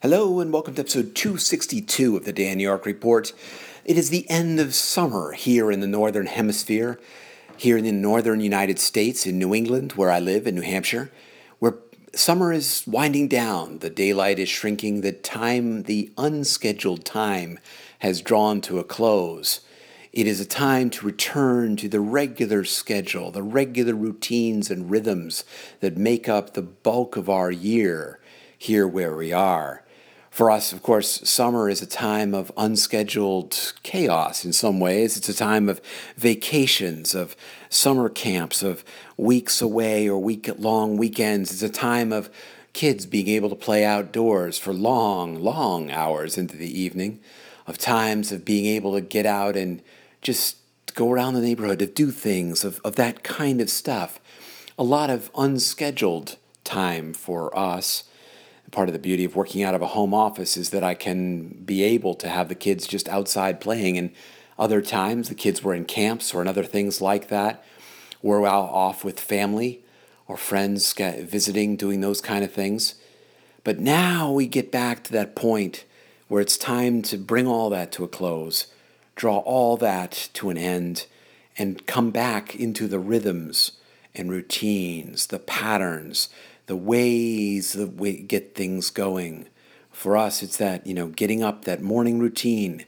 [0.00, 3.32] Hello, and welcome to episode 262 of the Dan York Report.
[3.84, 7.00] It is the end of summer here in the Northern Hemisphere,
[7.56, 11.10] here in the Northern United States, in New England, where I live, in New Hampshire,
[11.58, 11.78] where
[12.14, 13.80] summer is winding down.
[13.80, 15.00] The daylight is shrinking.
[15.00, 17.58] The time, the unscheduled time,
[17.98, 19.62] has drawn to a close.
[20.12, 25.42] It is a time to return to the regular schedule, the regular routines and rhythms
[25.80, 28.20] that make up the bulk of our year
[28.56, 29.82] here where we are.
[30.30, 35.16] For us, of course, summer is a time of unscheduled chaos in some ways.
[35.16, 35.80] It's a time of
[36.16, 37.34] vacations, of
[37.70, 38.84] summer camps, of
[39.16, 41.50] weeks away or week long weekends.
[41.50, 42.30] It's a time of
[42.72, 47.20] kids being able to play outdoors for long, long hours into the evening,
[47.66, 49.82] of times of being able to get out and
[50.22, 50.58] just
[50.94, 54.20] go around the neighborhood, to do things, of, of that kind of stuff.
[54.78, 58.04] A lot of unscheduled time for us
[58.70, 61.48] part of the beauty of working out of a home office is that I can
[61.64, 63.96] be able to have the kids just outside playing.
[63.96, 64.10] And
[64.58, 67.64] other times, the kids were in camps or in other things like that.
[68.22, 69.82] We're out off with family
[70.26, 72.96] or friends visiting, doing those kind of things.
[73.64, 75.84] But now we get back to that point
[76.28, 78.66] where it's time to bring all that to a close,
[79.16, 81.06] draw all that to an end,
[81.56, 83.72] and come back into the rhythms
[84.14, 86.28] and routines, the patterns,
[86.68, 89.48] the ways that we get things going.
[89.90, 92.84] For us, it's that, you know, getting up, that morning routine,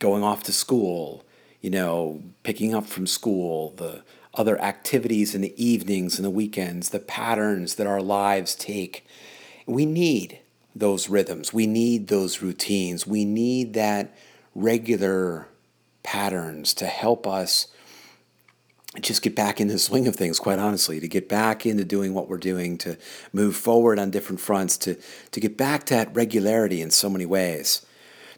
[0.00, 1.24] going off to school,
[1.62, 4.02] you know, picking up from school, the
[4.34, 9.06] other activities in the evenings and the weekends, the patterns that our lives take.
[9.64, 10.40] We need
[10.74, 11.52] those rhythms.
[11.52, 13.06] We need those routines.
[13.06, 14.12] We need that
[14.56, 15.48] regular
[16.02, 17.68] patterns to help us
[19.00, 22.14] just get back in the swing of things, quite honestly, to get back into doing
[22.14, 22.96] what we're doing, to
[23.32, 24.96] move forward on different fronts, to,
[25.32, 27.84] to get back to that regularity in so many ways.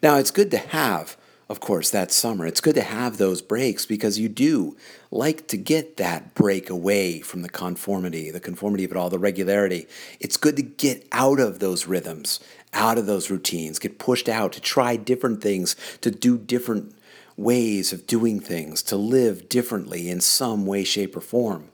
[0.03, 1.17] Now, it's good to have,
[1.49, 2.47] of course, that summer.
[2.47, 4.77] It's good to have those breaks because you do
[5.11, 9.19] like to get that break away from the conformity, the conformity of it all, the
[9.19, 9.87] regularity.
[10.21, 12.41] It's good to get out of those rhythms,
[12.73, 16.95] out of those routines, get pushed out to try different things, to do different
[17.37, 21.71] ways of doing things, to live differently in some way, shape, or form.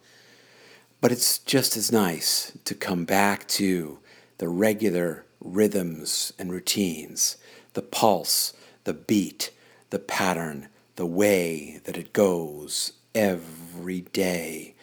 [1.01, 3.99] But it's just as nice to come back to
[4.39, 7.37] the regular rhythms and routines,
[7.75, 8.53] the pulse,
[8.85, 9.51] the beat,
[9.91, 14.75] the pattern, the way that it goes every day.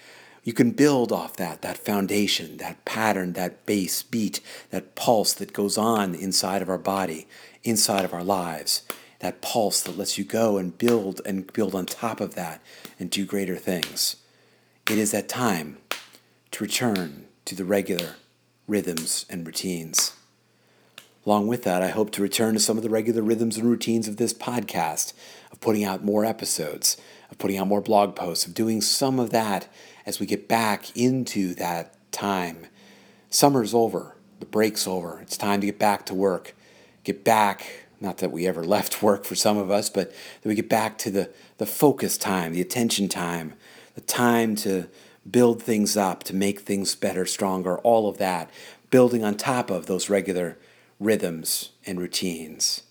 [0.43, 4.39] You can build off that, that foundation, that pattern, that base beat,
[4.71, 7.27] that pulse that goes on inside of our body,
[7.63, 8.83] inside of our lives
[9.19, 12.61] that pulse that lets you go and build and build on top of that
[12.99, 14.15] and do greater things.
[14.89, 15.77] It is that time
[16.51, 18.15] to return to the regular
[18.67, 20.15] rhythms and routines.
[21.25, 24.07] Along with that, I hope to return to some of the regular rhythms and routines
[24.07, 25.13] of this podcast,
[25.51, 26.97] of putting out more episodes,
[27.29, 29.67] of putting out more blog posts, of doing some of that
[30.05, 32.67] as we get back into that time.
[33.29, 35.19] Summer's over, the break's over.
[35.21, 36.55] It's time to get back to work,
[37.03, 40.11] get back not that we ever left work for some of us, but
[40.41, 43.53] that we get back to the, the focus time, the attention time,
[43.95, 44.87] the time to
[45.29, 48.49] build things up, to make things better, stronger, all of that,
[48.89, 50.57] building on top of those regular
[50.99, 52.83] rhythms and routines.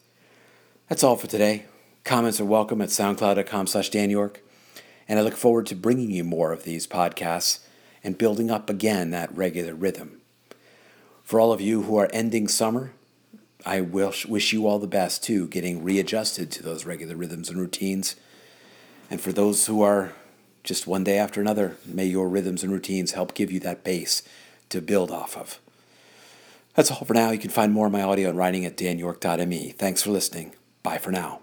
[0.89, 1.65] That's all for today.
[2.05, 4.37] Comments are welcome at soundcloud.com slash danyork,
[5.07, 7.61] and I look forward to bringing you more of these podcasts
[8.03, 10.21] and building up again that regular rhythm.
[11.23, 12.93] For all of you who are ending summer,
[13.67, 17.59] I wish, wish you all the best too, getting readjusted to those regular rhythms and
[17.59, 18.17] routines.
[19.11, 20.13] And for those who are
[20.63, 24.23] just one day after another, may your rhythms and routines help give you that base
[24.69, 25.59] to build off of.
[26.75, 27.31] That's all for now.
[27.31, 29.71] You can find more of my audio and writing at danyork.me.
[29.71, 30.55] Thanks for listening.
[30.83, 31.41] Bye for now.